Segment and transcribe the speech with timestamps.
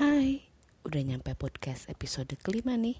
[0.00, 0.48] Hai,
[0.88, 2.96] udah nyampe podcast episode kelima nih.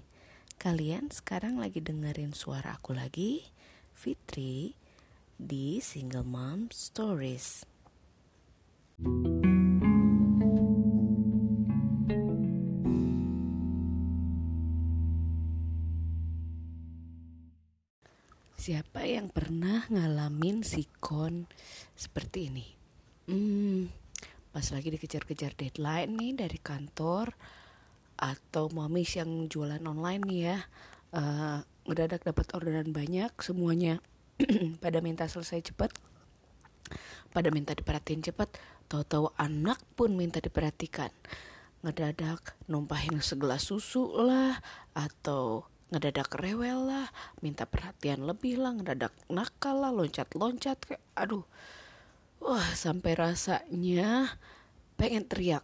[0.61, 3.41] Kalian sekarang lagi dengerin suara aku lagi,
[3.97, 4.77] Fitri,
[5.33, 7.65] di Single Mom Stories.
[18.61, 21.49] Siapa yang pernah ngalamin sikon
[21.97, 22.67] seperti ini?
[23.25, 23.89] Hmm,
[24.51, 27.31] pas lagi dikejar-kejar deadline nih dari kantor
[28.19, 30.57] atau mamis yang jualan online nih ya
[31.15, 34.03] uh, ngedadak dapat orderan banyak semuanya
[34.83, 35.91] pada minta selesai cepat
[37.31, 38.59] pada minta diperhatiin cepat
[38.91, 41.15] tahu-tahu anak pun minta diperhatikan.
[41.81, 44.59] Ngedadak numpahin segelas susu lah
[44.91, 47.07] atau ngedadak rewel lah
[47.39, 51.43] minta perhatian lebih lah ngedadak nakal lah loncat-loncat kayak aduh
[52.41, 54.33] Wah, sampai rasanya
[54.97, 55.61] pengen teriak.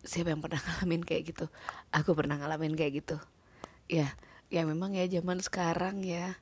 [0.00, 1.46] Siapa yang pernah ngalamin kayak gitu?
[1.92, 3.16] Aku pernah ngalamin kayak gitu.
[3.84, 4.16] Ya,
[4.48, 6.40] ya memang ya zaman sekarang ya.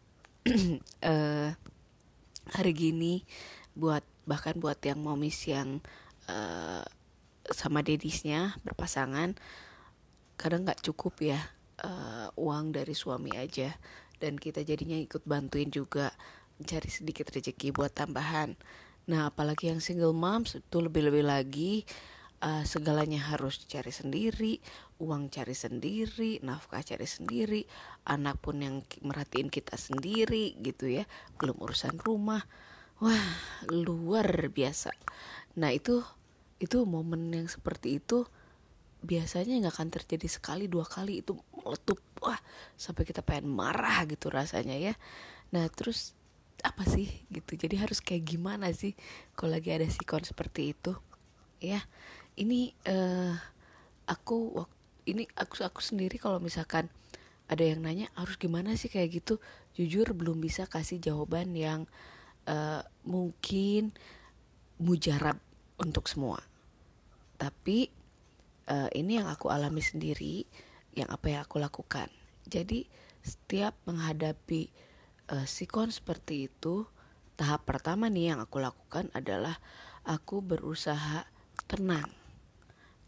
[1.02, 1.50] uh,
[2.54, 3.26] hari gini
[3.74, 5.82] buat bahkan buat yang momis yang
[6.30, 6.86] uh,
[7.50, 9.36] sama dedisnya berpasangan
[10.38, 11.40] kadang nggak cukup ya
[11.84, 13.74] uh, uang dari suami aja
[14.22, 16.12] dan kita jadinya ikut bantuin juga
[16.64, 18.56] cari sedikit rezeki buat tambahan
[19.08, 21.82] Nah, apalagi yang single moms itu lebih-lebih lagi
[22.44, 24.60] uh, segalanya harus cari sendiri,
[25.00, 27.64] uang cari sendiri, nafkah cari sendiri,
[28.04, 31.08] anak pun yang merhatiin kita sendiri gitu ya,
[31.40, 32.44] belum urusan rumah.
[33.00, 33.26] Wah,
[33.72, 34.92] luar biasa.
[35.56, 36.02] Nah, itu
[36.58, 38.26] itu momen yang seperti itu
[38.98, 42.38] biasanya nggak akan terjadi sekali dua kali itu meletup wah
[42.74, 44.94] sampai kita pengen marah gitu rasanya ya
[45.54, 46.17] nah terus
[46.64, 47.54] apa sih gitu.
[47.54, 48.94] Jadi harus kayak gimana sih
[49.34, 50.94] kalau lagi ada sikon seperti itu?
[51.58, 51.82] Ya
[52.38, 53.34] ini uh,
[54.06, 54.62] aku
[55.06, 56.90] ini aku aku sendiri kalau misalkan
[57.48, 59.40] ada yang nanya harus gimana sih kayak gitu?
[59.72, 61.88] Jujur belum bisa kasih jawaban yang
[62.44, 63.94] uh, mungkin
[64.78, 65.40] mujarab
[65.80, 66.42] untuk semua.
[67.38, 67.88] Tapi
[68.68, 70.44] uh, ini yang aku alami sendiri
[70.92, 72.10] yang apa yang aku lakukan.
[72.48, 72.84] Jadi
[73.22, 74.87] setiap menghadapi
[75.32, 76.88] uh, sikon seperti itu
[77.38, 79.62] tahap pertama nih yang aku lakukan adalah
[80.02, 81.28] aku berusaha
[81.68, 82.10] tenang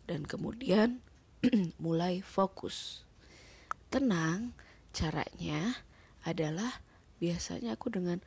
[0.06, 1.00] dan kemudian
[1.84, 3.06] mulai fokus.
[3.88, 4.54] Tenang
[4.90, 5.78] caranya
[6.26, 6.82] adalah
[7.22, 8.18] biasanya aku dengan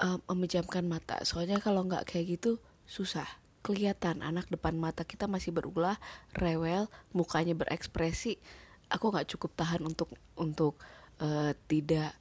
[0.00, 1.20] um, memejamkan mata.
[1.22, 2.58] Soalnya kalau nggak kayak gitu
[2.88, 3.26] susah.
[3.64, 5.96] Kelihatan anak depan mata kita masih berulah
[6.36, 8.36] rewel mukanya berekspresi.
[8.92, 10.76] Aku nggak cukup tahan untuk untuk
[11.20, 12.12] uh, tidak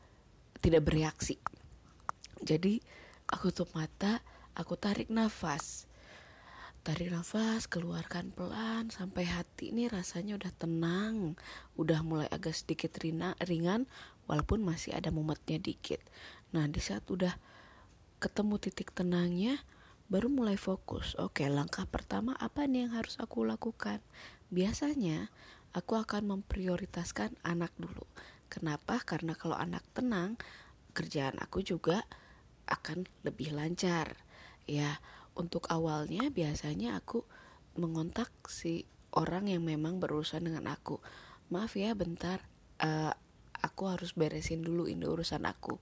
[0.64, 1.36] tidak bereaksi.
[2.40, 2.80] Jadi
[3.28, 4.24] aku tutup mata,
[4.56, 5.92] aku tarik nafas.
[6.84, 11.36] Tarik nafas, keluarkan pelan sampai hati ini rasanya udah tenang,
[11.76, 13.88] udah mulai agak sedikit ringan
[14.28, 16.00] walaupun masih ada mumetnya dikit.
[16.56, 17.36] Nah, di saat udah
[18.20, 19.64] ketemu titik tenangnya,
[20.12, 21.16] baru mulai fokus.
[21.20, 24.04] Oke, langkah pertama apa nih yang harus aku lakukan?
[24.52, 25.32] Biasanya
[25.72, 28.04] aku akan memprioritaskan anak dulu.
[28.54, 29.02] Kenapa?
[29.02, 30.38] Karena kalau anak tenang,
[30.94, 32.06] kerjaan aku juga
[32.70, 34.14] akan lebih lancar.
[34.70, 35.02] Ya,
[35.34, 37.26] untuk awalnya biasanya aku
[37.74, 41.02] mengontak si orang yang memang berurusan dengan aku.
[41.50, 42.46] Maaf ya, bentar.
[42.78, 43.10] Uh,
[43.58, 45.82] aku harus beresin dulu ini urusan aku.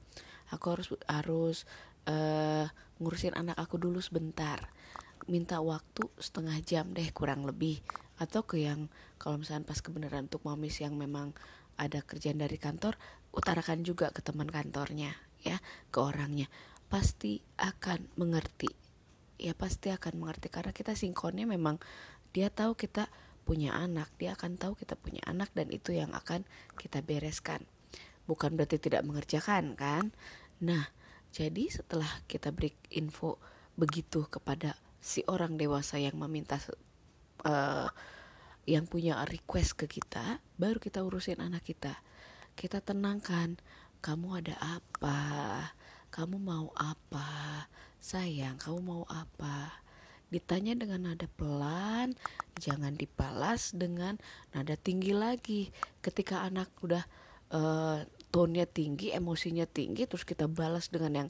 [0.56, 1.68] Aku harus harus
[2.08, 2.72] uh,
[3.04, 4.72] ngurusin anak aku dulu sebentar.
[5.28, 7.84] Minta waktu setengah jam deh kurang lebih
[8.22, 8.88] atau ke yang
[9.18, 11.34] kalau misalnya pas kebenaran untuk mamis yang memang
[11.78, 12.96] ada kerjaan dari kantor
[13.32, 15.58] utarakan juga ke teman kantornya ya
[15.90, 16.48] ke orangnya.
[16.92, 18.70] Pasti akan mengerti.
[19.42, 21.82] Ya pasti akan mengerti karena kita sinkronnya memang
[22.32, 23.10] dia tahu kita
[23.42, 26.46] punya anak dia akan tahu kita punya anak dan itu yang akan
[26.78, 27.66] kita bereskan.
[28.30, 30.14] Bukan berarti tidak mengerjakan kan?
[30.62, 30.94] Nah
[31.34, 33.42] jadi setelah kita beri info
[33.80, 36.62] begitu kepada si orang dewasa yang meminta
[37.48, 37.90] uh,
[38.70, 41.98] yang punya request ke kita, baru kita urusin anak kita.
[42.54, 43.58] Kita tenangkan,
[44.04, 45.20] kamu ada apa?
[46.14, 47.66] Kamu mau apa?
[47.98, 49.82] Sayang, kamu mau apa?
[50.32, 52.16] Ditanya dengan nada pelan,
[52.60, 54.16] jangan dipalas dengan
[54.56, 55.74] nada tinggi lagi.
[56.00, 57.04] Ketika anak udah
[57.52, 61.30] uh, tone-nya tinggi, emosinya tinggi, terus kita balas dengan yang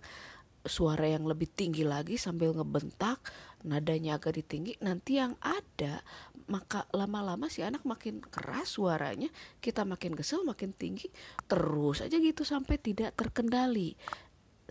[0.66, 3.18] suara yang lebih tinggi lagi sambil ngebentak
[3.66, 6.06] nadanya agak ditinggi nanti yang ada
[6.48, 9.30] maka lama-lama si anak makin keras suaranya
[9.60, 11.12] kita makin kesel makin tinggi
[11.46, 14.00] terus aja gitu sampai tidak terkendali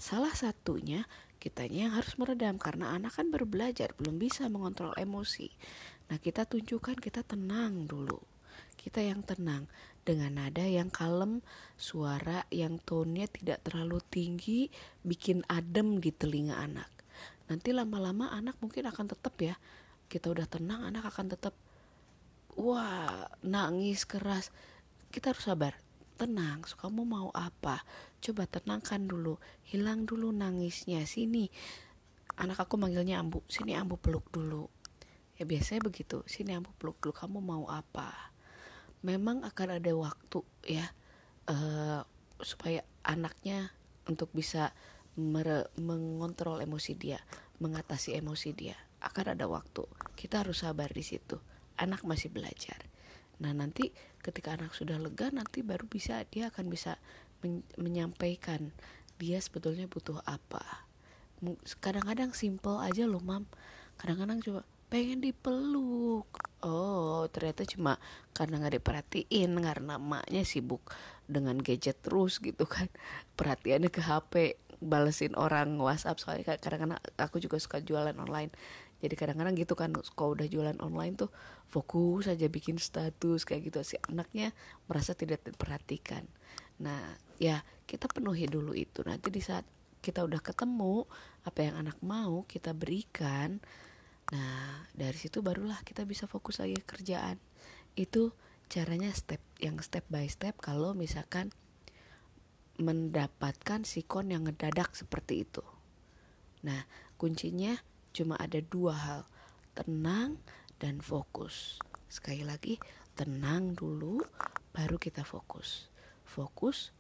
[0.00, 1.05] salah satunya
[1.40, 5.49] kitanya yang harus meredam karena anak kan baru belajar belum bisa mengontrol emosi
[6.11, 8.19] Nah, kita tunjukkan kita tenang dulu.
[8.75, 9.70] Kita yang tenang
[10.02, 11.38] dengan nada yang kalem,
[11.78, 14.67] suara yang tone-nya tidak terlalu tinggi,
[15.06, 16.90] bikin adem di telinga anak.
[17.46, 19.55] Nanti lama-lama anak mungkin akan tetap ya.
[20.11, 21.55] Kita udah tenang, anak akan tetap
[22.59, 24.51] wah, nangis keras.
[25.15, 25.79] Kita harus sabar.
[26.19, 27.87] Tenang, kamu mau apa?
[28.19, 29.39] Coba tenangkan dulu,
[29.71, 31.07] hilang dulu nangisnya.
[31.07, 31.49] Sini,
[32.37, 33.41] anak aku manggilnya Ambu.
[33.47, 34.69] Sini Ambu peluk dulu
[35.41, 38.13] ya biasanya begitu sini ambu peluk dulu kamu mau apa
[39.01, 40.85] memang akan ada waktu ya
[41.49, 42.05] uh,
[42.45, 43.73] supaya anaknya
[44.05, 44.77] untuk bisa
[45.17, 47.25] mengontrol emosi dia
[47.56, 49.85] mengatasi emosi dia akan ada waktu.
[50.14, 51.41] Kita harus sabar di situ.
[51.81, 52.85] Anak masih belajar.
[53.41, 53.88] Nah nanti
[54.20, 57.00] ketika anak sudah lega nanti baru bisa dia akan bisa
[57.41, 58.69] men menyampaikan
[59.17, 60.85] dia sebetulnya butuh apa.
[61.81, 63.49] Kadang-kadang simple aja loh mam.
[63.97, 64.61] Kadang-kadang coba
[64.93, 66.29] pengen dipeluk.
[66.61, 67.96] Oh ternyata cuma
[68.37, 70.85] karena nggak diperhatiin karena emaknya sibuk
[71.25, 72.93] dengan gadget terus gitu kan.
[73.41, 76.19] Perhatiannya ke HP balesin orang WhatsApp.
[76.19, 78.50] Soalnya kadang-kadang aku juga suka jualan online.
[79.00, 81.32] Jadi kadang-kadang gitu kan kalau udah jualan online tuh
[81.69, 83.81] fokus aja bikin status kayak gitu.
[83.85, 84.53] Si anaknya
[84.88, 86.25] merasa tidak diperhatikan.
[86.85, 89.00] Nah ya kita penuhi dulu itu.
[89.05, 89.65] Nanti di saat
[90.00, 91.05] kita udah ketemu
[91.44, 93.61] apa yang anak mau kita berikan.
[94.31, 97.37] Nah, dari situ barulah kita bisa fokus lagi kerjaan.
[97.94, 98.32] Itu
[98.71, 101.53] caranya step yang step by step kalau misalkan
[102.81, 105.62] mendapatkan sikon yang ngedadak seperti itu.
[106.65, 106.85] Nah,
[107.21, 107.77] kuncinya
[108.11, 109.21] cuma ada dua hal,
[109.77, 110.41] tenang
[110.81, 111.79] dan fokus.
[112.11, 112.81] Sekali lagi,
[113.15, 114.25] tenang dulu,
[114.73, 115.93] baru kita fokus.
[116.25, 116.93] Fokus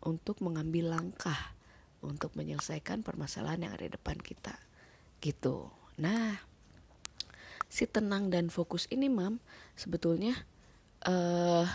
[0.00, 1.54] untuk mengambil langkah
[2.04, 4.54] untuk menyelesaikan permasalahan yang ada di depan kita.
[5.18, 5.72] Gitu.
[5.98, 6.36] Nah,
[7.66, 9.40] si tenang dan fokus ini mam
[9.74, 10.36] sebetulnya
[11.08, 11.66] uh,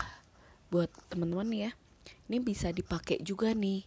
[0.70, 1.70] buat teman-teman ya
[2.30, 3.84] ini bisa dipakai juga nih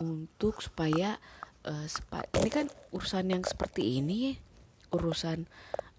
[0.00, 1.16] untuk supaya
[1.64, 1.86] uh,
[2.40, 4.36] ini kan urusan yang seperti ini
[4.92, 5.48] urusan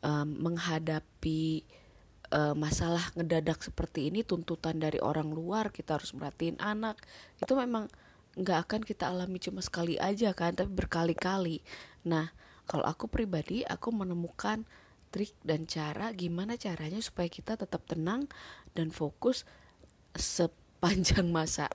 [0.01, 1.68] um, menghadapi
[2.31, 7.00] uh, masalah ngedadak seperti ini tuntutan dari orang luar kita harus merhatiin anak
[7.41, 7.91] itu memang
[8.38, 11.65] nggak akan kita alami cuma sekali aja kan tapi berkali-kali.
[12.06, 12.29] Nah
[12.69, 14.62] kalau aku pribadi aku menemukan
[15.09, 18.29] trik dan cara gimana caranya supaya kita tetap tenang
[18.77, 19.47] dan fokus
[20.77, 21.65] sepanjang masa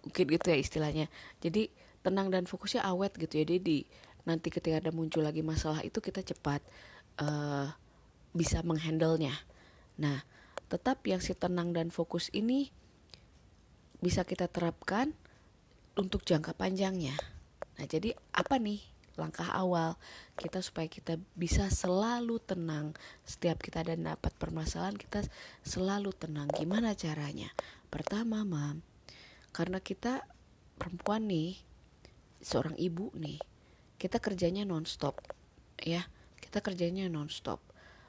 [0.00, 1.06] mungkin gitu ya istilahnya.
[1.44, 1.68] Jadi
[2.00, 3.44] tenang dan fokusnya awet gitu ya.
[3.44, 3.84] Jadi
[4.24, 6.64] nanti ketika ada muncul lagi masalah itu kita cepat
[7.20, 7.68] uh,
[8.32, 9.36] bisa menghandlenya.
[10.00, 10.24] Nah
[10.72, 12.72] tetap yang si tenang dan fokus ini
[14.00, 15.12] bisa kita terapkan
[15.92, 17.12] untuk jangka panjangnya.
[17.76, 18.80] Nah jadi apa nih
[19.20, 20.00] langkah awal
[20.40, 22.96] kita supaya kita bisa selalu tenang?
[23.28, 25.20] Setiap kita ada dapat permasalahan kita
[25.60, 26.48] selalu tenang.
[26.56, 27.52] Gimana caranya
[27.88, 28.82] pertama mam
[29.54, 30.26] karena kita
[30.76, 31.56] perempuan nih
[32.44, 33.40] seorang ibu nih
[33.96, 35.24] kita kerjanya nonstop
[35.80, 36.04] ya.
[36.36, 37.60] Kita kerjanya nonstop.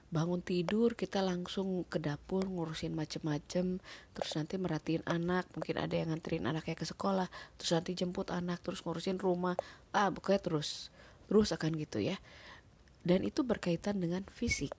[0.08, 3.84] Bangun tidur kita langsung ke dapur ngurusin macem-macem
[4.16, 7.28] terus nanti merhatiin anak mungkin ada yang nganterin anaknya ke sekolah
[7.60, 9.60] terus nanti jemput anak terus ngurusin rumah
[9.92, 10.96] ah pokoknya terus
[11.28, 12.16] terus akan gitu ya.
[13.04, 14.72] Dan itu berkaitan dengan fisik.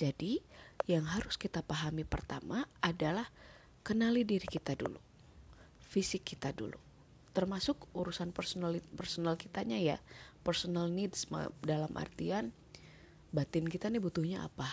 [0.00, 0.40] Jadi
[0.88, 3.28] yang harus kita pahami pertama adalah
[3.84, 5.14] kenali diri kita dulu
[5.94, 6.74] fisik kita dulu.
[7.30, 10.02] Termasuk urusan personal personal kitanya ya.
[10.42, 11.30] Personal needs
[11.62, 12.50] dalam artian
[13.30, 14.66] batin kita nih butuhnya apa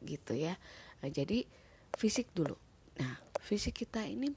[0.00, 0.56] gitu ya.
[1.04, 1.44] Nah, jadi
[1.92, 2.56] fisik dulu.
[2.96, 4.32] Nah fisik kita ini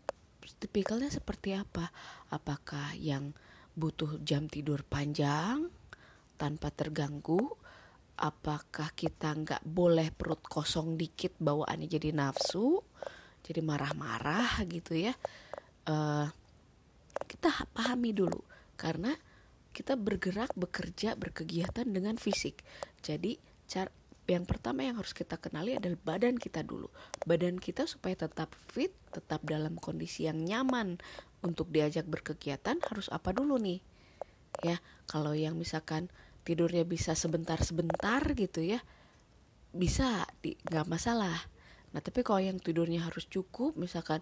[0.60, 1.88] tipikalnya seperti apa?
[2.28, 3.32] Apakah yang
[3.72, 5.72] butuh jam tidur panjang
[6.36, 7.56] tanpa terganggu?
[8.18, 12.82] Apakah kita nggak boleh perut kosong dikit bawaannya jadi nafsu
[13.48, 15.16] jadi marah-marah gitu ya
[15.88, 16.28] uh,
[17.26, 18.44] kita pahami dulu
[18.76, 19.16] karena
[19.72, 22.60] kita bergerak bekerja berkegiatan dengan fisik
[23.00, 23.40] jadi
[23.72, 23.92] cara
[24.28, 26.92] yang pertama yang harus kita kenali adalah badan kita dulu.
[27.24, 31.00] Badan kita supaya tetap fit, tetap dalam kondisi yang nyaman
[31.40, 33.80] untuk diajak berkegiatan harus apa dulu nih?
[34.68, 36.12] Ya, kalau yang misalkan
[36.48, 38.80] tidurnya bisa sebentar-sebentar gitu ya
[39.76, 41.44] bisa nggak masalah
[41.96, 44.20] nah tapi kalau yang tidurnya harus cukup misalkan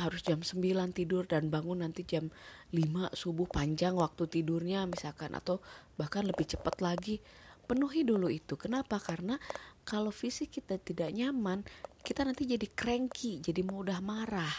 [0.00, 0.56] harus jam 9
[0.96, 2.32] tidur dan bangun nanti jam
[2.72, 5.60] 5 subuh panjang waktu tidurnya misalkan atau
[6.00, 7.20] bahkan lebih cepat lagi
[7.68, 8.56] penuhi dulu itu.
[8.56, 8.96] Kenapa?
[8.96, 9.36] Karena
[9.84, 11.64] kalau fisik kita tidak nyaman
[12.00, 14.56] kita nanti jadi cranky jadi mudah marah.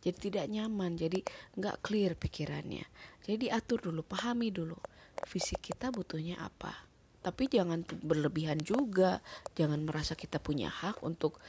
[0.00, 1.20] Jadi tidak nyaman jadi
[1.58, 2.86] nggak clear pikirannya.
[3.26, 4.78] Jadi diatur dulu pahami dulu
[5.26, 6.89] fisik kita butuhnya apa
[7.20, 9.20] tapi jangan berlebihan juga.
[9.56, 11.40] Jangan merasa kita punya hak untuk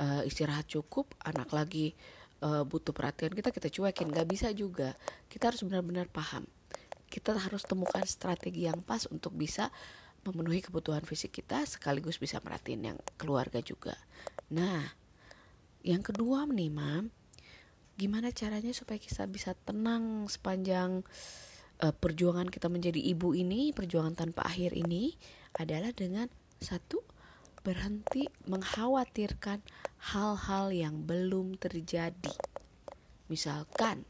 [0.00, 1.12] uh, istirahat cukup.
[1.24, 1.92] Anak lagi
[2.40, 4.08] uh, butuh perhatian kita kita cuekin.
[4.08, 4.96] Nggak bisa juga.
[5.28, 6.48] Kita harus benar-benar paham.
[7.08, 9.72] Kita harus temukan strategi yang pas untuk bisa
[10.26, 13.96] memenuhi kebutuhan fisik kita sekaligus bisa merhatiin yang keluarga juga.
[14.52, 14.96] Nah
[15.84, 17.08] yang kedua nih mam
[17.98, 21.02] gimana caranya supaya kita bisa tenang sepanjang
[21.82, 25.14] uh, perjuangan kita menjadi ibu ini, perjuangan tanpa akhir ini
[25.58, 26.26] adalah dengan
[26.58, 27.02] satu
[27.62, 29.62] berhenti mengkhawatirkan
[30.14, 32.34] hal-hal yang belum terjadi.
[33.28, 34.06] Misalkan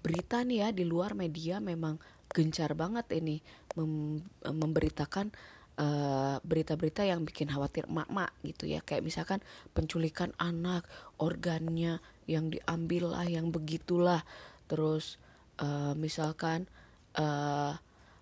[0.00, 3.44] berita nih ya di luar media memang gencar banget ini
[3.76, 5.28] mem memberitakan
[5.76, 9.44] eh, berita-berita yang bikin khawatir emak-emak gitu ya kayak misalkan
[9.76, 10.88] penculikan anak
[11.20, 14.24] organnya yang diambil lah yang begitulah
[14.70, 15.20] terus
[15.58, 16.70] uh, misalkan
[17.16, 17.74] uh,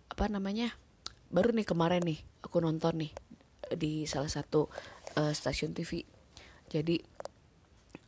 [0.09, 0.73] apa namanya
[1.29, 3.13] baru nih kemarin nih aku nonton nih
[3.77, 4.73] di salah satu
[5.21, 6.05] uh, stasiun TV
[6.69, 7.01] jadi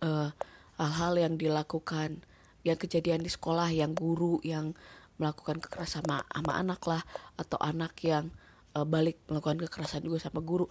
[0.01, 0.33] hal
[0.81, 2.25] hal-hal yang dilakukan
[2.65, 4.73] yang kejadian di sekolah yang guru yang
[5.21, 7.03] melakukan kekerasan sama, sama anak lah
[7.37, 8.33] atau anak yang
[8.73, 10.65] uh, balik melakukan kekerasan juga sama guru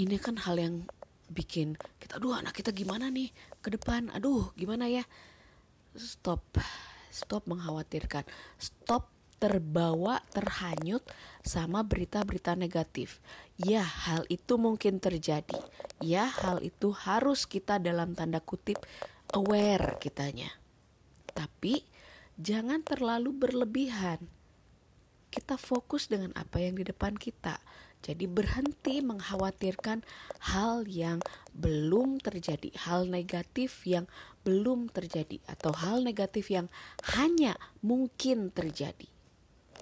[0.00, 0.88] ini kan hal yang
[1.26, 3.32] bikin kita aduh anak kita gimana nih
[3.64, 4.12] ke depan?
[4.14, 5.02] Aduh gimana ya?
[5.96, 6.44] Stop
[7.10, 8.28] stop mengkhawatirkan.
[8.60, 11.04] Stop terbawa terhanyut
[11.44, 13.20] sama berita-berita negatif.
[13.60, 15.60] Ya, hal itu mungkin terjadi.
[16.00, 18.80] Ya, hal itu harus kita dalam tanda kutip
[19.36, 20.48] aware kitanya.
[21.36, 21.84] Tapi
[22.40, 24.24] jangan terlalu berlebihan.
[25.28, 27.60] Kita fokus dengan apa yang di depan kita.
[28.00, 30.04] Jadi berhenti mengkhawatirkan
[30.54, 31.18] hal yang
[31.52, 34.06] belum terjadi, hal negatif yang
[34.46, 36.70] belum terjadi atau hal negatif yang
[37.18, 39.10] hanya mungkin terjadi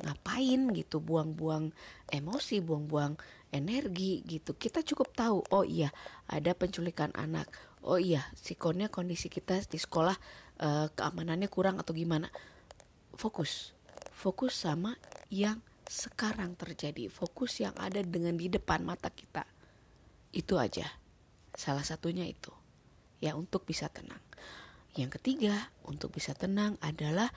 [0.03, 1.71] ngapain gitu buang-buang
[2.11, 3.15] emosi buang-buang
[3.55, 4.59] energi gitu.
[4.59, 5.95] Kita cukup tahu oh iya
[6.27, 7.47] ada penculikan anak.
[7.85, 10.17] Oh iya sikonnya kondisi kita di sekolah
[10.59, 12.27] uh, keamanannya kurang atau gimana.
[13.15, 13.77] Fokus.
[14.11, 14.99] Fokus sama
[15.31, 17.07] yang sekarang terjadi.
[17.13, 19.47] Fokus yang ada dengan di depan mata kita.
[20.35, 20.91] Itu aja.
[21.55, 22.51] Salah satunya itu.
[23.23, 24.21] Ya untuk bisa tenang.
[24.95, 27.31] Yang ketiga untuk bisa tenang adalah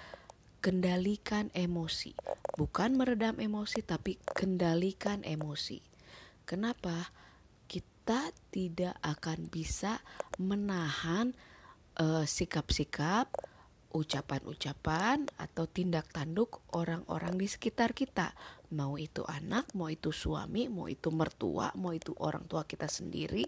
[0.61, 2.17] kendalikan emosi.
[2.57, 5.77] Bukan meredam emosi tapi kendalikan emosi.
[6.41, 7.13] Kenapa?
[7.69, 10.01] Kita tidak akan bisa
[10.41, 11.37] menahan
[12.01, 13.29] uh, sikap-sikap,
[13.93, 18.33] ucapan-ucapan atau tindak tanduk orang-orang di sekitar kita.
[18.73, 23.45] Mau itu anak, mau itu suami, mau itu mertua, mau itu orang tua kita sendiri,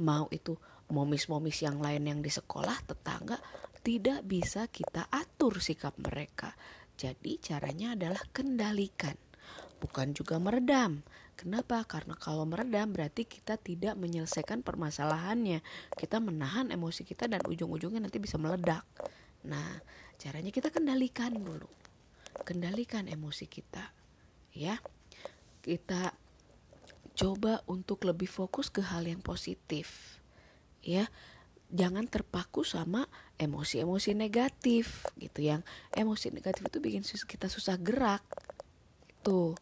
[0.00, 0.54] mau itu
[0.94, 3.40] momis-momis yang lain yang di sekolah, tetangga,
[3.84, 6.56] tidak bisa kita atur sikap mereka.
[6.94, 9.18] Jadi caranya adalah kendalikan,
[9.82, 11.02] bukan juga meredam.
[11.34, 11.82] Kenapa?
[11.82, 15.66] Karena kalau meredam berarti kita tidak menyelesaikan permasalahannya.
[15.98, 18.86] Kita menahan emosi kita dan ujung-ujungnya nanti bisa meledak.
[19.42, 19.82] Nah,
[20.14, 21.66] caranya kita kendalikan dulu.
[22.46, 23.90] Kendalikan emosi kita.
[24.54, 24.78] Ya.
[25.58, 26.14] Kita
[27.18, 30.22] coba untuk lebih fokus ke hal yang positif.
[30.86, 31.10] Ya
[31.74, 38.22] jangan terpaku sama emosi-emosi negatif gitu yang emosi negatif itu bikin kita susah gerak
[39.10, 39.58] itu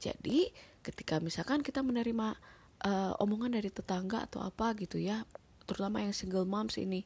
[0.00, 0.48] jadi
[0.80, 2.40] ketika misalkan kita menerima
[2.88, 5.28] uh, omongan dari tetangga atau apa gitu ya
[5.68, 7.04] terutama yang single moms ini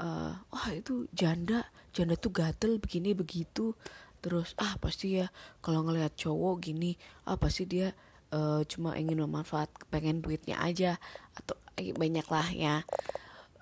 [0.00, 3.76] uh, wah itu janda janda tuh gatel begini begitu
[4.24, 5.28] terus ah pasti ya
[5.60, 6.96] kalau ngelihat cowok gini
[7.28, 7.92] ah pasti dia
[8.32, 10.96] uh, cuma ingin memanfaat pengen duitnya aja
[11.36, 12.74] atau banyak lah ya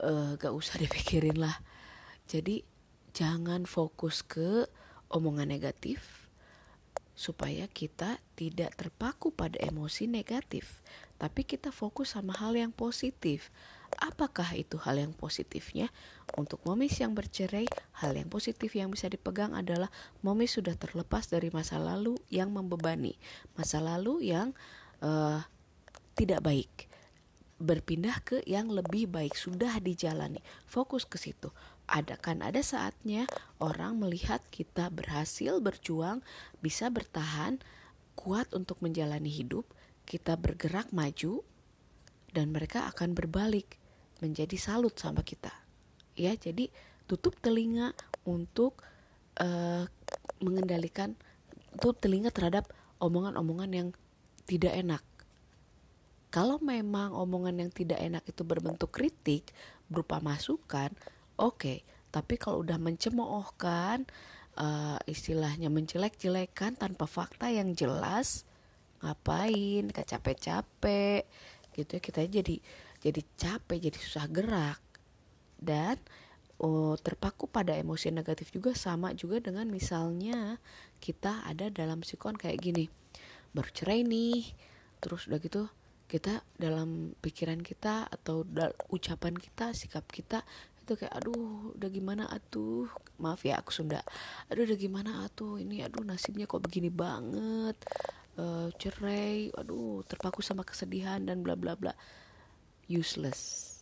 [0.00, 1.60] uh, gak usah dipikirin lah.
[2.24, 2.64] Jadi
[3.12, 4.64] jangan fokus ke
[5.12, 6.22] omongan negatif
[7.12, 10.80] supaya kita tidak terpaku pada emosi negatif.
[11.20, 13.52] Tapi kita fokus sama hal yang positif.
[14.00, 15.92] Apakah itu hal yang positifnya?
[16.40, 17.68] Untuk momis yang bercerai
[18.00, 19.92] hal yang positif yang bisa dipegang adalah
[20.24, 23.20] momis sudah terlepas dari masa lalu yang membebani.
[23.54, 24.56] Masa lalu yang
[25.04, 25.44] uh,
[26.16, 26.91] tidak baik
[27.62, 30.42] berpindah ke yang lebih baik sudah dijalani.
[30.66, 31.54] Fokus ke situ.
[31.86, 33.30] Ada kan ada saatnya
[33.62, 36.20] orang melihat kita berhasil berjuang
[36.58, 37.62] bisa bertahan
[38.18, 39.64] kuat untuk menjalani hidup
[40.02, 41.46] kita bergerak maju
[42.34, 43.78] dan mereka akan berbalik
[44.18, 45.52] menjadi salut sama kita.
[46.18, 46.68] Ya jadi
[47.06, 47.94] tutup telinga
[48.26, 48.82] untuk
[49.40, 49.84] uh,
[50.42, 51.16] mengendalikan
[51.78, 52.68] tutup telinga terhadap
[53.00, 53.88] omongan-omongan yang
[54.46, 55.02] tidak enak
[56.32, 59.52] kalau memang omongan yang tidak enak itu berbentuk kritik
[59.86, 60.88] berupa masukan,
[61.36, 61.60] oke.
[61.60, 61.78] Okay.
[62.12, 64.04] Tapi kalau udah mencemoohkan,
[64.56, 68.44] uh, istilahnya menjelek-jelekan tanpa fakta yang jelas,
[69.02, 71.26] ngapain gak capek-capek
[71.74, 72.56] gitu ya kita jadi
[73.02, 74.78] jadi capek jadi susah gerak
[75.58, 75.98] dan
[76.62, 80.62] oh, terpaku pada emosi negatif juga sama juga dengan misalnya
[81.02, 82.86] kita ada dalam sikon kayak gini
[83.50, 84.54] baru cerai nih
[85.02, 85.66] terus udah gitu
[86.12, 88.44] kita dalam pikiran kita atau
[88.92, 90.44] ucapan kita sikap kita
[90.82, 92.84] itu kayak aduh udah gimana atuh.
[93.16, 94.04] Maaf ya aku Sunda.
[94.52, 95.56] Aduh udah gimana atuh?
[95.56, 97.80] Ini aduh nasibnya kok begini banget?
[98.36, 101.96] Uh, cerai aduh terpaku sama kesedihan dan bla bla bla.
[102.92, 103.72] Useless.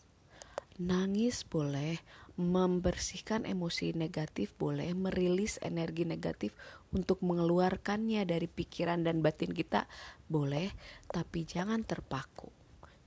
[0.78, 1.99] Nangis boleh
[2.40, 6.56] membersihkan emosi negatif boleh merilis energi negatif
[6.88, 9.84] untuk mengeluarkannya dari pikiran dan batin kita
[10.30, 10.70] boleh
[11.10, 12.49] tapi jangan terpaku.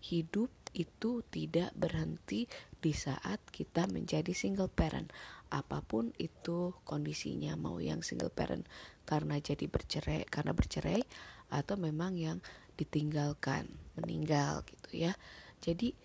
[0.04, 2.52] Hidup itu tidak berhenti
[2.84, 5.08] di saat kita menjadi single parent.
[5.48, 8.68] Apa pun itu kondisinya mau yang single parent
[9.08, 11.02] karena jadi bercerai karena bercerai
[11.54, 12.44] atau memang yang
[12.76, 15.14] ditinggalkan meninggal gitu ya.
[15.64, 15.96] Jadi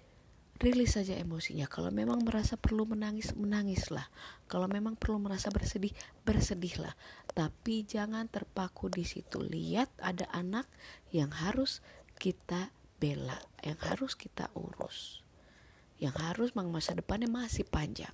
[0.58, 1.70] rilis saja emosinya.
[1.70, 4.10] Kalau memang merasa perlu menangis menangislah.
[4.50, 5.94] Kalau memang perlu merasa bersedih
[6.26, 6.98] bersedihlah.
[7.30, 9.38] Tapi jangan terpaku di situ.
[9.38, 10.66] Lihat ada anak
[11.14, 11.80] yang harus
[12.18, 15.22] kita bela yang harus kita urus.
[16.02, 18.12] Yang harus masa depannya masih panjang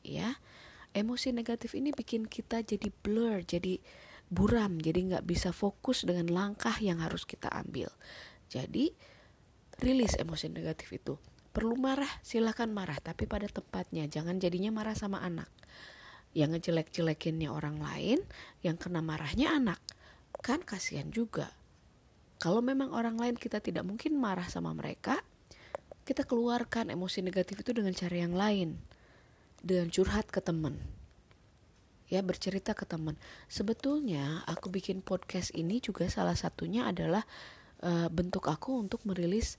[0.00, 0.40] ya.
[0.96, 3.76] Emosi negatif ini bikin kita jadi blur jadi
[4.32, 7.92] buram jadi nggak bisa fokus dengan langkah yang harus kita ambil.
[8.48, 8.96] Jadi
[9.76, 11.20] rilis emosi negatif itu
[11.56, 15.48] perlu marah silahkan marah tapi pada tempatnya jangan jadinya marah sama anak
[16.36, 18.20] yang ngejelek-jelekinnya orang lain
[18.60, 19.80] yang kena marahnya anak
[20.44, 21.48] kan kasihan juga
[22.36, 25.16] kalau memang orang lain kita tidak mungkin marah sama mereka,
[26.04, 28.76] kita keluarkan emosi negatif itu dengan cara yang lain.
[29.64, 30.76] Dengan curhat ke teman.
[32.06, 33.16] Ya, bercerita ke teman.
[33.48, 37.24] Sebetulnya aku bikin podcast ini juga salah satunya adalah
[37.82, 39.58] uh, bentuk aku untuk merilis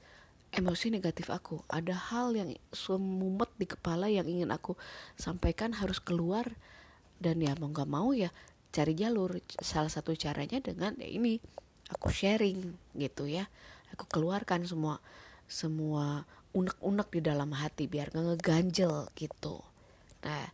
[0.58, 1.62] emosi negatif aku.
[1.70, 4.74] Ada hal yang semumet di kepala yang ingin aku
[5.14, 6.58] sampaikan harus keluar.
[7.22, 8.34] Dan ya mau nggak mau ya
[8.74, 9.38] cari jalur.
[9.62, 11.38] Salah satu caranya dengan ya ini
[11.94, 13.46] aku sharing gitu ya.
[13.94, 14.98] Aku keluarkan semua
[15.48, 19.62] semua unek-unek di dalam hati biar gak ngeganjel gitu.
[20.26, 20.50] Nah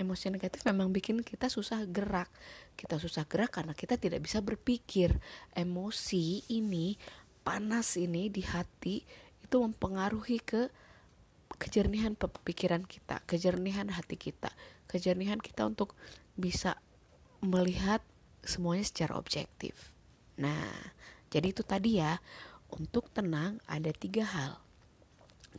[0.00, 2.32] emosi negatif memang bikin kita susah gerak.
[2.74, 5.14] Kita susah gerak karena kita tidak bisa berpikir.
[5.54, 6.96] Emosi ini
[7.46, 9.02] panas ini di hati
[9.52, 10.72] itu mempengaruhi ke
[11.60, 14.48] kejernihan pikiran kita kejernihan hati kita
[14.88, 15.92] kejernihan kita untuk
[16.40, 16.80] bisa
[17.44, 18.00] melihat
[18.40, 19.92] semuanya secara objektif
[20.40, 20.72] Nah,
[21.28, 22.16] jadi itu tadi ya,
[22.72, 24.58] untuk tenang ada tiga hal.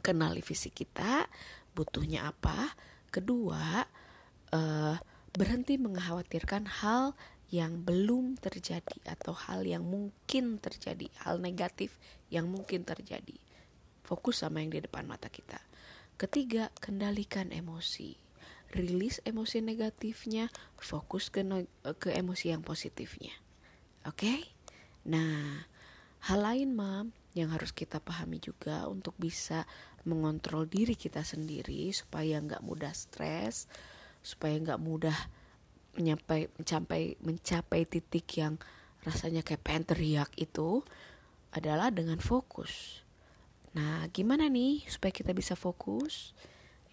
[0.02, 1.30] Kenali visi kita,
[1.78, 2.74] butuhnya apa.
[3.14, 3.86] Kedua,
[4.52, 4.96] uh,
[5.38, 7.14] berhenti mengkhawatirkan hal
[7.54, 12.02] yang belum terjadi atau hal yang mungkin terjadi, hal negatif
[12.34, 13.38] yang mungkin terjadi.
[14.04, 15.60] Fokus sama yang di depan mata kita.
[16.20, 18.20] Ketiga, kendalikan emosi.
[18.74, 21.46] Rilis emosi negatifnya, fokus ke
[21.98, 23.34] ke emosi yang positifnya.
[24.04, 24.28] Oke?
[24.28, 24.40] Okay?
[25.08, 25.68] Nah,
[26.28, 29.68] hal lain mam yang harus kita pahami juga untuk bisa
[30.08, 33.68] mengontrol diri kita sendiri supaya nggak mudah stres,
[34.24, 35.18] supaya nggak mudah
[35.94, 38.58] mencapai mencapai mencapai titik yang
[39.06, 40.82] rasanya kayak pengen teriak itu
[41.54, 43.03] adalah dengan fokus.
[43.74, 46.38] Nah, gimana nih supaya kita bisa fokus?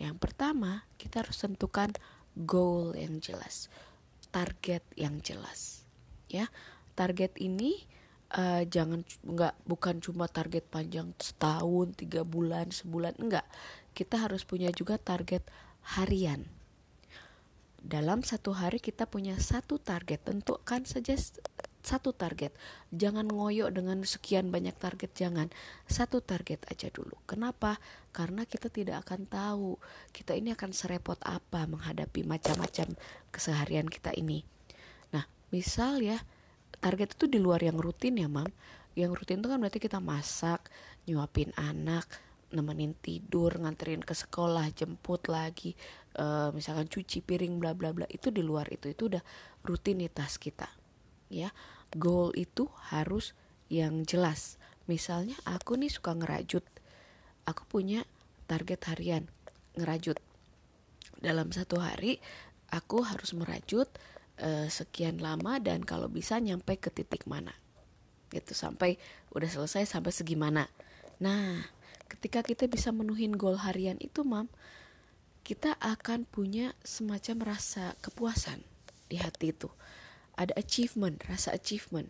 [0.00, 1.92] Yang pertama, kita harus tentukan
[2.32, 3.68] goal yang jelas,
[4.32, 5.84] target yang jelas.
[6.32, 6.48] Ya,
[6.96, 7.84] target ini
[8.34, 13.46] uh, jangan nggak bukan cuma target panjang setahun tiga bulan sebulan enggak
[13.94, 15.42] kita harus punya juga target
[15.96, 16.46] harian
[17.80, 21.16] dalam satu hari kita punya satu target tentukan saja
[21.80, 22.52] satu target.
[22.92, 25.48] Jangan ngoyo dengan sekian banyak target jangan.
[25.88, 27.16] Satu target aja dulu.
[27.24, 27.80] Kenapa?
[28.12, 29.80] Karena kita tidak akan tahu
[30.12, 32.92] kita ini akan serepot apa menghadapi macam-macam
[33.32, 34.44] keseharian kita ini.
[35.16, 36.20] Nah misal ya
[36.84, 38.48] target itu di luar yang rutin ya mam.
[38.92, 40.68] Yang rutin itu kan berarti kita masak
[41.08, 42.04] nyuapin anak
[42.50, 45.70] nemenin tidur nganterin ke sekolah jemput lagi
[46.18, 48.10] e, misalkan cuci piring bla bla bla.
[48.10, 48.90] Itu di luar itu.
[48.90, 49.22] Itu udah
[49.62, 50.79] rutinitas kita
[51.30, 51.54] ya.
[51.94, 53.32] Goal itu harus
[53.70, 54.58] yang jelas.
[54.90, 56.66] Misalnya aku nih suka ngerajut.
[57.46, 58.04] Aku punya
[58.50, 59.24] target harian
[59.78, 60.18] ngerajut.
[61.22, 62.18] Dalam satu hari
[62.74, 63.86] aku harus merajut
[64.42, 67.54] uh, sekian lama dan kalau bisa nyampe ke titik mana.
[68.30, 68.98] Gitu sampai
[69.34, 70.66] udah selesai sampai segimana.
[71.22, 71.66] Nah
[72.10, 74.50] ketika kita bisa menuhin goal harian itu mam
[75.46, 78.60] kita akan punya semacam rasa kepuasan
[79.06, 79.70] di hati itu
[80.40, 82.08] ada achievement rasa achievement.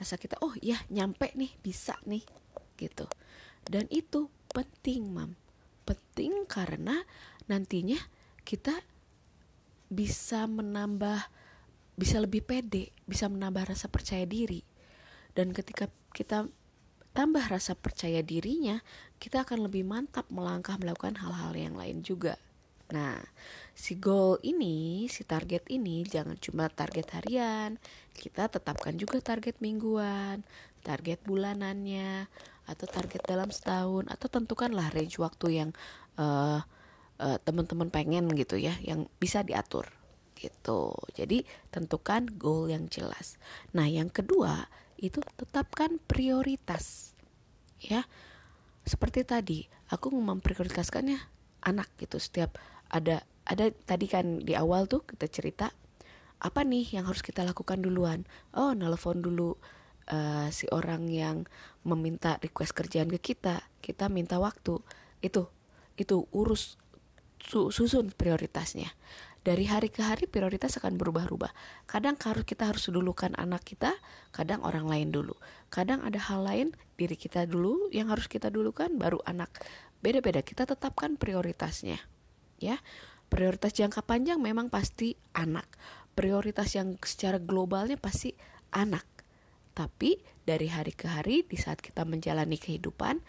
[0.00, 2.24] Rasa kita oh ya nyampe nih bisa nih
[2.80, 3.04] gitu.
[3.68, 5.36] Dan itu penting mam.
[5.84, 7.04] Penting karena
[7.44, 8.00] nantinya
[8.48, 8.72] kita
[9.92, 11.28] bisa menambah
[12.00, 14.64] bisa lebih pede bisa menambah rasa percaya diri.
[15.36, 16.48] Dan ketika kita
[17.12, 18.80] tambah rasa percaya dirinya
[19.18, 22.38] kita akan lebih mantap melangkah melakukan hal-hal yang lain juga
[22.90, 23.22] Nah,
[23.70, 27.78] si goal ini, si target ini jangan cuma target harian,
[28.18, 30.42] kita tetapkan juga target mingguan,
[30.82, 32.26] target bulanannya,
[32.66, 35.70] atau target dalam setahun, atau tentukanlah range waktu yang
[36.18, 36.62] uh,
[37.22, 39.86] uh, teman-teman pengen gitu ya, yang bisa diatur
[40.34, 40.96] gitu.
[41.14, 43.38] Jadi tentukan goal yang jelas.
[43.76, 44.66] Nah, yang kedua
[44.98, 47.14] itu tetapkan prioritas,
[47.78, 48.02] ya.
[48.82, 51.20] Seperti tadi, aku memprioritaskannya
[51.60, 52.56] anak gitu setiap
[52.90, 55.66] ada ada tadi kan di awal tuh kita cerita
[56.40, 59.56] apa nih yang harus kita lakukan duluan oh nelfon dulu
[60.10, 61.46] uh, si orang yang
[61.86, 64.78] meminta request kerjaan ke kita kita minta waktu
[65.22, 65.46] itu
[65.96, 66.80] itu urus
[67.40, 68.92] su susun prioritasnya
[69.40, 71.48] dari hari ke hari prioritas akan berubah-ubah.
[71.88, 73.96] Kadang harus kita harus dulukan anak kita,
[74.36, 75.32] kadang orang lain dulu.
[75.72, 76.68] Kadang ada hal lain
[77.00, 79.48] diri kita dulu yang harus kita dulukan, baru anak.
[80.04, 81.96] Beda-beda kita tetapkan prioritasnya
[82.60, 82.78] ya.
[83.30, 85.66] Prioritas jangka panjang memang pasti anak.
[86.14, 88.34] Prioritas yang secara globalnya pasti
[88.74, 89.06] anak.
[89.74, 93.22] Tapi dari hari ke hari di saat kita menjalani kehidupan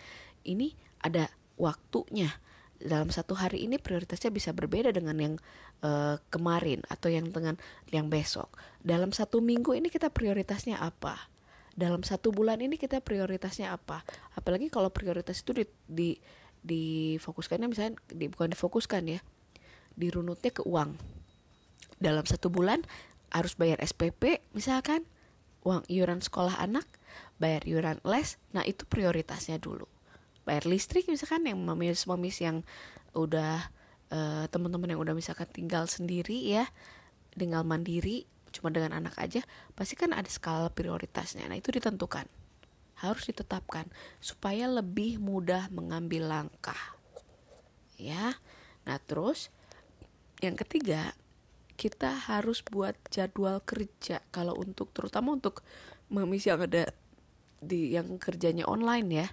[0.43, 0.73] ini
[1.05, 2.33] ada waktunya.
[2.81, 5.35] Dalam satu hari ini prioritasnya bisa berbeda dengan yang
[5.85, 7.61] uh, kemarin atau yang dengan
[7.93, 8.49] yang besok.
[8.81, 11.29] Dalam satu minggu ini kita prioritasnya apa?
[11.77, 14.01] Dalam satu bulan ini kita prioritasnya apa?
[14.33, 16.09] Apalagi kalau prioritas itu di, di
[16.61, 19.19] difokuskannya misalnya di, bukan difokuskan ya
[19.97, 20.95] dirunutnya ke uang.
[22.01, 22.81] Dalam satu bulan
[23.29, 25.05] harus bayar SPP misalkan
[25.61, 26.85] uang iuran sekolah anak
[27.37, 29.85] bayar iuran les nah itu prioritasnya dulu.
[30.41, 32.65] Bayar listrik misalkan yang memis yang
[33.13, 33.69] udah
[34.09, 36.65] uh, teman-teman yang udah misalkan tinggal sendiri ya
[37.35, 39.39] tinggal mandiri cuma dengan anak aja
[39.73, 41.47] pasti kan ada skala prioritasnya.
[41.47, 42.40] Nah itu ditentukan
[43.01, 43.89] harus ditetapkan
[44.21, 46.77] supaya lebih mudah mengambil langkah.
[47.97, 48.37] Ya.
[48.85, 49.49] Nah, terus
[50.41, 51.17] yang ketiga,
[51.77, 55.65] kita harus buat jadwal kerja kalau untuk terutama untuk
[56.13, 56.93] memis yang ada
[57.61, 59.27] di yang kerjanya online ya.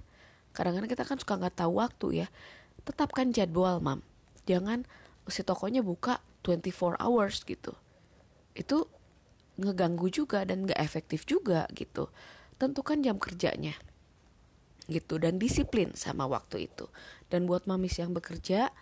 [0.57, 2.29] Kadang-kadang kita kan suka nggak tahu waktu ya.
[2.89, 4.01] Tetapkan jadwal, Mam.
[4.49, 4.89] Jangan
[5.29, 7.77] si tokonya buka 24 hours gitu.
[8.57, 8.89] Itu
[9.61, 12.09] ngeganggu juga dan nggak efektif juga gitu
[12.59, 13.79] tentukan jam kerjanya.
[14.91, 16.91] Gitu dan disiplin sama waktu itu.
[17.31, 18.75] Dan buat mamis yang bekerja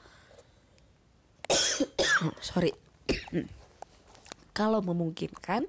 [2.48, 2.74] sorry
[4.58, 5.68] kalau memungkinkan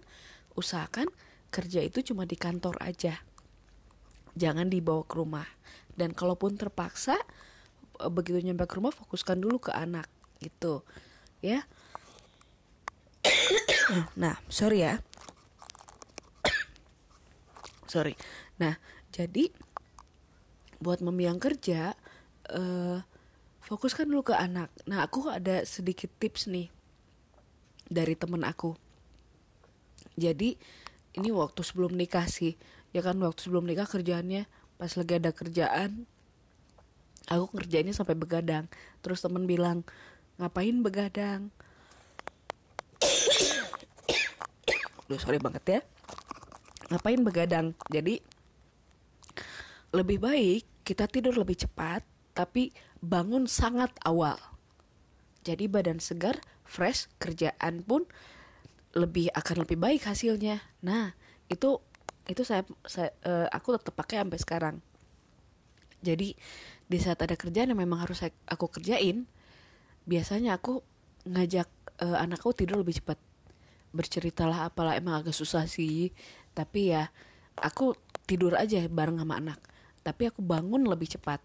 [0.58, 1.12] usahakan
[1.52, 3.20] kerja itu cuma di kantor aja.
[4.38, 5.48] Jangan dibawa ke rumah.
[5.98, 7.18] Dan kalaupun terpaksa
[7.98, 10.08] e, begitu nyampe ke rumah fokuskan dulu ke anak
[10.40, 10.86] gitu
[11.42, 11.66] ya.
[14.20, 15.00] Nah sorry ya
[17.90, 18.14] sorry.
[18.62, 18.78] Nah
[19.12, 19.50] jadi
[20.78, 21.98] buat mami yang kerja
[22.54, 23.02] uh,
[23.66, 24.70] fokuskan dulu ke anak.
[24.86, 26.70] Nah aku ada sedikit tips nih
[27.90, 28.78] dari temen aku.
[30.18, 30.58] Jadi
[31.18, 32.56] ini waktu sebelum nikah sih.
[32.96, 34.48] Ya kan waktu sebelum nikah kerjaannya
[34.78, 36.06] pas lagi ada kerjaan
[37.28, 38.72] aku kerjanya sampai begadang.
[39.04, 39.84] Terus temen bilang
[40.40, 41.52] ngapain begadang?
[45.10, 45.82] Duh sorry banget ya
[46.92, 47.76] ngapain begadang?
[47.92, 48.20] Jadi
[49.96, 52.04] lebih baik kita tidur lebih cepat
[52.36, 52.72] tapi
[53.02, 54.38] bangun sangat awal.
[55.44, 58.04] Jadi badan segar fresh kerjaan pun
[58.94, 60.60] lebih akan lebih baik hasilnya.
[60.84, 61.16] Nah
[61.48, 61.80] itu
[62.28, 64.76] itu saya, saya uh, aku tetap pakai sampai sekarang.
[66.04, 66.36] Jadi
[66.88, 69.28] di saat ada kerjaan yang memang harus aku kerjain
[70.08, 70.84] biasanya aku
[71.28, 71.68] ngajak
[72.04, 73.20] uh, anakku tidur lebih cepat.
[73.96, 76.12] Berceritalah apalah emang agak susah sih
[76.58, 77.14] tapi ya
[77.62, 77.94] aku
[78.26, 79.62] tidur aja bareng sama anak.
[80.02, 81.38] Tapi aku bangun lebih cepat.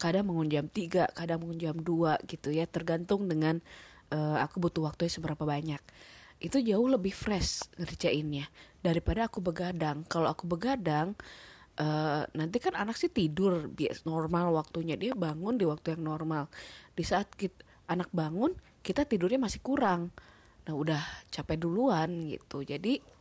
[0.00, 2.64] Kadang bangun jam 3 kadang bangun jam 2 gitu ya.
[2.64, 3.60] Tergantung dengan
[4.08, 5.80] uh, aku butuh waktunya seberapa banyak.
[6.40, 8.48] Itu jauh lebih fresh ngerjainnya
[8.80, 10.02] daripada aku begadang.
[10.08, 11.12] Kalau aku begadang
[11.78, 14.96] uh, nanti kan anak sih tidur bias normal waktunya.
[14.96, 16.48] Dia bangun di waktu yang normal.
[16.96, 20.10] Di saat kita, anak bangun kita tidurnya masih kurang.
[20.64, 22.64] Nah udah capek duluan gitu.
[22.64, 23.13] Jadi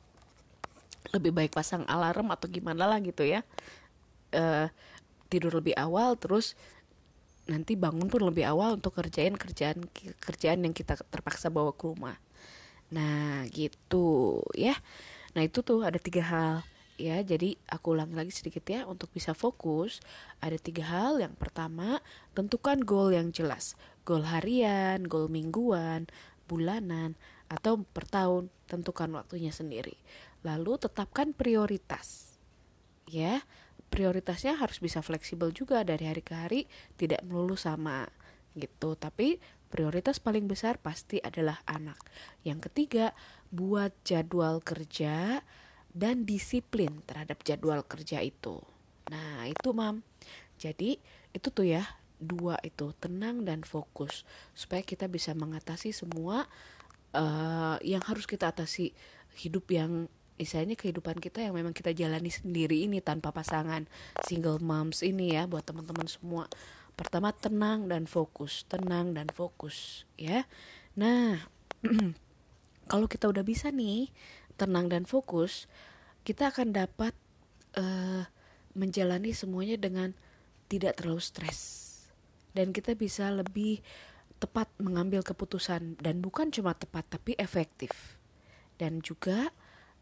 [1.11, 3.43] lebih baik pasang alarm atau gimana lah gitu ya.
[4.33, 4.71] Uh,
[5.27, 6.53] tidur lebih awal terus
[7.43, 9.83] nanti bangun pun lebih awal untuk kerjain kerjaan
[10.23, 12.15] kerjaan yang kita terpaksa bawa ke rumah.
[12.93, 14.77] Nah gitu ya.
[15.35, 16.55] Nah itu tuh ada tiga hal
[16.95, 17.19] ya.
[17.19, 18.87] Jadi aku ulangi lagi sedikit ya.
[18.87, 19.99] Untuk bisa fokus
[20.39, 21.19] ada tiga hal.
[21.19, 21.99] Yang pertama
[22.31, 23.75] tentukan goal yang jelas.
[24.07, 26.07] Goal harian goal mingguan
[26.47, 27.15] bulanan
[27.51, 29.95] atau per tahun tentukan waktunya sendiri
[30.43, 32.37] lalu tetapkan prioritas.
[33.07, 33.43] Ya
[33.93, 36.61] prioritasnya harus bisa fleksibel juga dari hari ke hari
[36.97, 38.09] tidak melulu sama
[38.57, 38.97] gitu.
[38.97, 39.37] Tapi
[39.69, 42.01] prioritas paling besar pasti adalah anak.
[42.41, 43.13] Yang ketiga
[43.53, 45.45] buat jadwal kerja
[45.93, 48.65] dan disiplin terhadap jadwal kerja itu.
[49.13, 50.01] Nah, itu Mam.
[50.57, 50.97] Jadi,
[51.29, 51.85] itu tuh ya,
[52.17, 54.25] dua itu, tenang dan fokus.
[54.57, 56.49] Supaya kita bisa mengatasi semua
[57.13, 58.89] uh, yang harus kita atasi.
[59.37, 60.09] Hidup yang
[60.43, 63.87] misalnya kehidupan kita yang memang kita jalani sendiri ini tanpa pasangan
[64.27, 66.51] single moms ini ya buat teman-teman semua
[66.99, 70.43] pertama tenang dan fokus tenang dan fokus ya
[70.99, 71.39] nah
[72.91, 74.11] kalau kita udah bisa nih
[74.55, 75.65] tenang dan fokus,
[76.23, 77.13] kita akan dapat
[77.75, 78.23] uh,
[78.77, 80.13] menjalani semuanya dengan
[80.69, 81.59] tidak terlalu stres.
[82.53, 83.81] Dan kita bisa lebih
[84.37, 88.19] tepat mengambil keputusan dan bukan cuma tepat tapi efektif.
[88.77, 89.49] Dan juga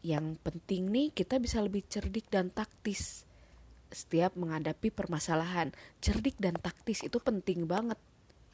[0.02, 3.22] yang penting nih kita bisa lebih cerdik dan taktis
[3.94, 5.70] setiap menghadapi permasalahan.
[6.02, 7.96] Cerdik dan taktis itu penting banget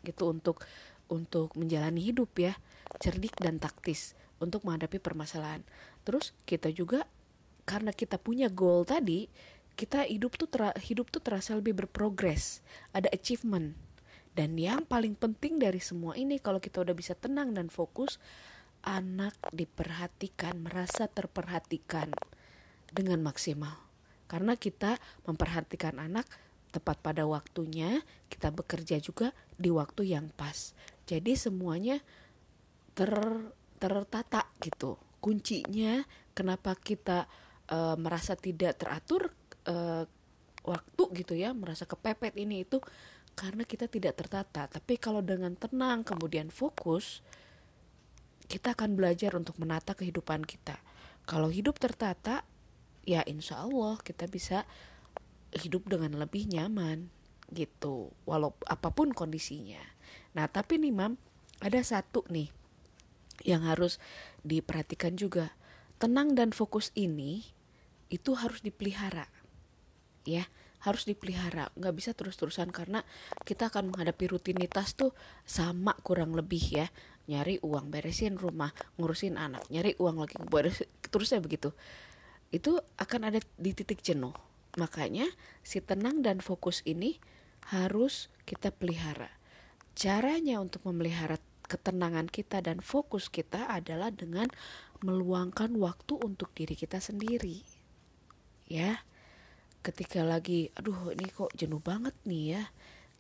[0.05, 0.61] gitu untuk
[1.09, 2.53] untuk menjalani hidup ya.
[3.01, 5.65] Cerdik dan taktis untuk menghadapi permasalahan.
[6.05, 7.09] Terus kita juga
[7.65, 9.29] karena kita punya goal tadi,
[9.77, 13.77] kita hidup tuh ter, hidup tuh terasa lebih berprogres, ada achievement.
[14.33, 18.23] Dan yang paling penting dari semua ini kalau kita udah bisa tenang dan fokus,
[18.85, 22.13] anak diperhatikan, merasa terperhatikan
[22.91, 23.75] dengan maksimal.
[24.29, 26.29] Karena kita memperhatikan anak
[26.69, 30.77] tepat pada waktunya, kita bekerja juga di waktu yang pas.
[31.09, 32.05] Jadi semuanya
[32.93, 33.15] ter
[33.79, 36.03] tertata gitu kuncinya
[36.35, 37.31] kenapa kita
[37.71, 39.31] uh, merasa tidak teratur
[39.71, 40.03] uh,
[40.67, 42.83] waktu gitu ya merasa kepepet ini itu
[43.39, 47.23] karena kita tidak tertata tapi kalau dengan tenang kemudian fokus
[48.49, 50.81] kita akan belajar untuk menata kehidupan kita
[51.29, 52.43] kalau hidup tertata
[53.05, 54.65] ya insya Allah kita bisa
[55.53, 57.09] hidup dengan lebih nyaman
[57.53, 59.81] gitu walau apa pun kondisinya
[60.37, 61.17] nah tapi nih mam
[61.59, 62.59] ada satu nih
[63.47, 64.03] yang harus
[64.43, 65.55] diperhatikan juga.
[65.99, 67.43] Tenang dan fokus ini
[68.09, 69.27] itu harus dipelihara.
[70.23, 70.47] Ya,
[70.83, 71.71] harus dipelihara.
[71.75, 73.03] Nggak bisa terus-terusan karena
[73.43, 76.87] kita akan menghadapi rutinitas tuh sama kurang lebih ya.
[77.29, 80.81] Nyari uang, beresin rumah, ngurusin anak, nyari uang lagi, beres
[81.13, 81.77] terusnya begitu.
[82.49, 84.33] Itu akan ada di titik jenuh.
[84.81, 85.29] Makanya
[85.61, 87.21] si tenang dan fokus ini
[87.69, 89.29] harus kita pelihara.
[89.93, 91.37] Caranya untuk memelihara
[91.69, 94.49] ketenangan kita dan fokus kita adalah dengan
[95.05, 97.61] meluangkan waktu untuk diri kita sendiri.
[98.65, 99.05] Ya.
[99.79, 102.63] Ketika lagi aduh ini kok jenuh banget nih ya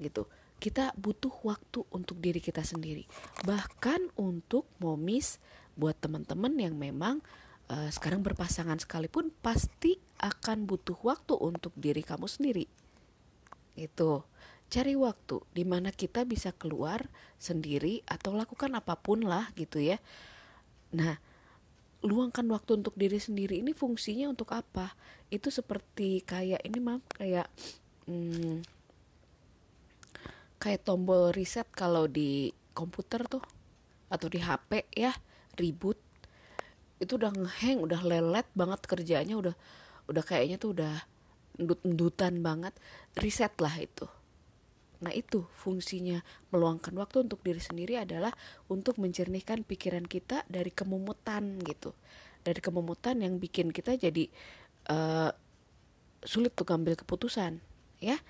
[0.02, 0.26] gitu.
[0.58, 3.06] Kita butuh waktu untuk diri kita sendiri.
[3.46, 5.38] Bahkan untuk momis
[5.78, 7.22] buat teman-teman yang memang
[7.70, 12.66] uh, sekarang berpasangan sekalipun pasti akan butuh waktu untuk diri kamu sendiri.
[13.78, 14.26] Itu
[14.68, 17.08] cari waktu di mana kita bisa keluar
[17.40, 20.02] sendiri atau lakukan apa pun lah gitu ya.
[20.92, 21.16] Nah,
[22.02, 24.92] luangkan waktu untuk diri sendiri ini fungsinya untuk apa?
[25.30, 27.48] Itu seperti kayak ini mah kayak
[28.10, 28.77] hmm,
[30.68, 33.40] kayak tombol reset kalau di komputer tuh
[34.12, 35.16] atau di HP ya
[35.56, 35.96] ribut.
[37.00, 39.56] Itu udah ngeheng udah lelet banget kerjanya udah
[40.12, 41.08] udah kayaknya tuh udah
[41.56, 42.76] endut-endutan banget.
[43.16, 44.04] Reset lah itu.
[45.00, 46.20] Nah itu fungsinya
[46.52, 48.36] meluangkan waktu untuk diri sendiri adalah
[48.68, 51.96] untuk menjernihkan pikiran kita dari kemumutan gitu,
[52.44, 54.28] dari kemumutan yang bikin kita jadi
[54.92, 55.32] uh,
[56.20, 57.62] sulit untuk ambil keputusan,
[58.04, 58.20] ya.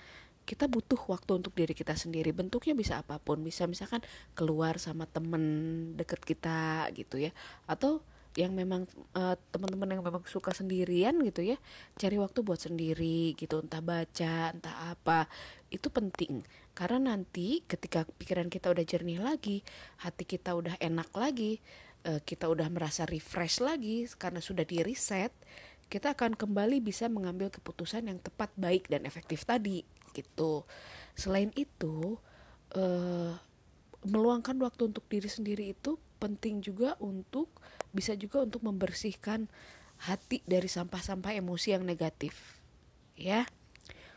[0.48, 2.32] Kita butuh waktu untuk diri kita sendiri.
[2.32, 4.00] Bentuknya bisa apa pun, bisa misalkan
[4.32, 5.44] keluar sama temen
[6.00, 7.36] deket kita gitu ya,
[7.68, 8.00] atau
[8.38, 8.86] yang memang
[9.18, 11.58] uh, teman-teman yang memang suka sendirian gitu ya
[11.98, 13.60] cari waktu buat sendiri gitu.
[13.60, 15.28] Entah baca entah apa.
[15.68, 16.46] Itu penting.
[16.72, 19.60] Karena nanti ketika pikiran kita udah jernih lagi
[20.00, 21.60] hati kita udah enak lagi
[22.06, 25.34] uh, kita udah merasa refresh lagi karena sudah di reset
[25.88, 29.82] kita akan kembali bisa mengambil keputusan yang tepat baik dan efektif tadi
[30.12, 30.64] gitu.
[31.18, 32.16] Selain itu
[32.78, 33.32] uh,
[34.06, 37.50] meluangkan waktu untuk diri sendiri itu penting juga untuk
[37.94, 39.48] bisa juga untuk membersihkan
[40.06, 42.62] hati dari sampah-sampah emosi yang negatif
[43.18, 43.46] ya.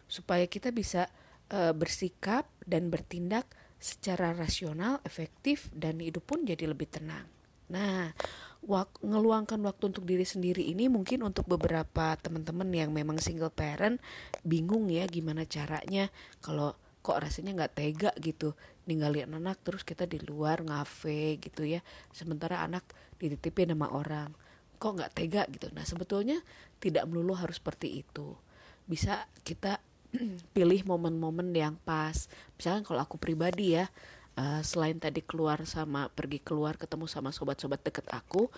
[0.05, 1.07] Supaya kita bisa
[1.47, 3.47] e, bersikap dan bertindak
[3.81, 7.25] secara rasional efektif dan hidup pun jadi lebih tenang.
[7.71, 8.11] Nah
[8.61, 13.97] wak ngeluangkan waktu untuk diri sendiri ini mungkin untuk beberapa teman-teman yang memang single parent
[14.45, 16.13] bingung ya gimana caranya.
[16.45, 18.53] Kalau kok rasanya nggak tega gitu
[18.85, 21.81] ninggalin anak terus kita di luar ngafe gitu ya.
[22.13, 22.85] Sementara anak
[23.17, 24.29] dititipin sama orang.
[24.77, 25.73] Kok nggak tega gitu?
[25.73, 26.37] Nah sebetulnya
[26.77, 28.37] tidak melulu harus seperti itu.
[28.85, 29.81] Bisa kita
[30.55, 32.29] pilih momen-momen yang pas.
[32.61, 33.89] Misalnya kalau aku pribadi ya
[34.37, 38.51] uh, selain tadi keluar sama pergi keluar ketemu sama sobat-sobat deket aku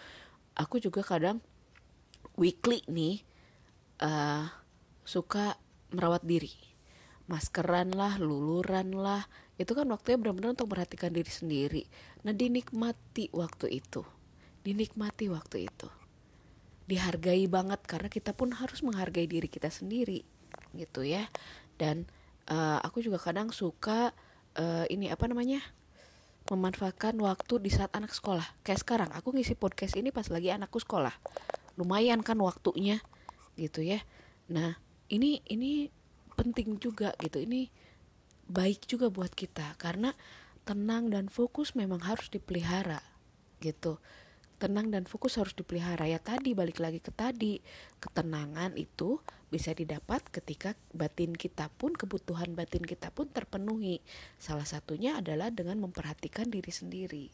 [0.57, 1.41] aku juga kadang
[2.38, 3.21] weekly nih
[4.01, 4.49] uh,
[5.05, 5.57] suka
[5.93, 6.51] merawat diri.
[7.29, 9.23] Maskeran lah luluran lah.
[9.55, 11.83] Itu kan waktunya benar-benar untuk memperhatikan diri sendiri.
[12.25, 14.01] Nah dinikmati waktu itu.
[14.65, 15.88] Dinikmati waktu itu.
[16.89, 20.25] Dihargai banget karena kita pun harus menghargai diri kita sendiri
[20.75, 21.29] gitu ya.
[21.79, 22.09] Dan
[22.49, 24.12] uh, aku juga kadang suka
[24.57, 25.61] uh, ini apa namanya
[26.51, 28.43] memanfaatkan waktu di saat anak sekolah.
[28.67, 31.13] Kayak sekarang aku ngisi podcast ini pas lagi anakku sekolah.
[31.79, 32.99] Lumayan kan waktunya
[33.55, 34.03] gitu ya.
[34.51, 34.75] Nah
[35.07, 35.87] ini ini
[36.35, 37.39] penting juga gitu.
[37.39, 37.71] Ini
[38.51, 40.11] baik juga buat kita karena
[40.67, 42.99] tenang dan fokus memang harus dipelihara
[43.63, 43.99] gitu
[44.63, 46.08] tenang dan fokus harus dipelihara.
[46.08, 47.60] Ya tadi balik lagi ke tadi
[47.99, 49.19] ketenangan itu
[49.52, 53.99] bisa didapat ketika batin kita pun kebutuhan batin kita pun terpenuhi.
[54.39, 57.26] Salah satunya adalah dengan memperhatikan diri sendiri.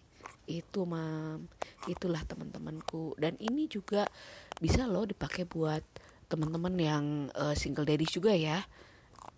[0.50, 1.46] Itu mam.
[1.86, 3.14] Itulah teman-temanku.
[3.22, 4.10] Dan ini juga
[4.58, 5.86] bisa loh dipakai buat
[6.26, 7.06] teman-teman yang
[7.38, 8.66] uh, single daddies juga ya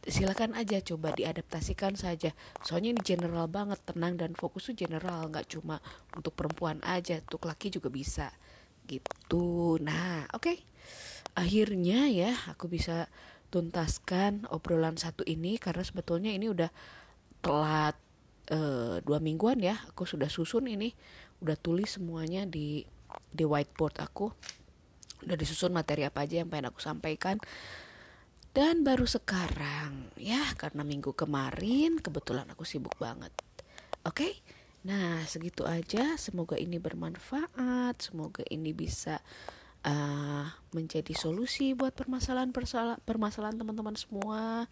[0.01, 2.33] silakan aja coba diadaptasikan saja.
[2.65, 5.77] Soalnya ini general banget tenang dan fokus tuh general nggak cuma
[6.17, 8.33] untuk perempuan aja untuk laki juga bisa.
[8.89, 9.77] Gitu.
[9.81, 10.41] Nah oke.
[10.41, 10.57] Okay.
[11.31, 13.07] akhirnya ya aku bisa
[13.53, 16.67] tuntaskan obrolan satu ini karena sebetulnya ini udah
[17.39, 17.95] telat
[18.51, 20.91] uh, dua mingguan ya aku sudah susun ini.
[21.39, 22.83] Udah tulis semuanya di
[23.29, 24.33] di whiteboard aku.
[25.23, 27.37] Udah disusun materi apa aja yang pengen aku sampaikan
[28.51, 33.31] dan baru sekarang ya karena minggu kemarin kebetulan aku sibuk banget.
[34.03, 34.27] Oke?
[34.27, 34.33] Okay?
[34.81, 36.17] Nah, segitu aja.
[36.17, 39.21] Semoga ini bermanfaat, semoga ini bisa
[39.85, 42.49] uh, menjadi solusi buat permasalahan
[43.05, 44.65] permasalahan teman-teman semua.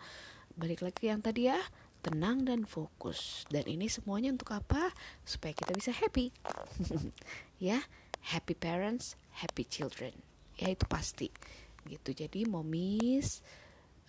[0.58, 1.62] Balik lagi yang tadi ya,
[2.02, 3.46] tenang dan fokus.
[3.54, 4.90] Dan ini semuanya untuk apa?
[5.22, 6.34] Supaya kita bisa happy.
[7.70, 7.78] ya,
[8.34, 9.14] happy parents,
[9.46, 10.18] happy children.
[10.58, 11.30] Ya itu pasti.
[11.86, 12.18] Gitu.
[12.18, 13.46] Jadi momis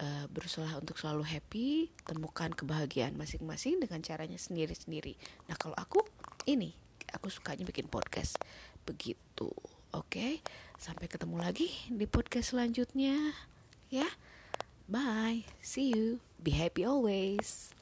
[0.00, 1.68] uh, berusaha untuk selalu happy,
[2.08, 5.14] temukan kebahagiaan masing-masing dengan caranya sendiri-sendiri.
[5.46, 6.02] Nah, kalau aku
[6.48, 6.72] ini
[7.12, 8.40] aku sukanya bikin podcast
[8.88, 9.52] begitu.
[9.90, 10.32] Oke, okay?
[10.78, 13.34] sampai ketemu lagi di podcast selanjutnya.
[13.90, 14.06] Ya,
[14.86, 17.79] bye, see you, be happy always.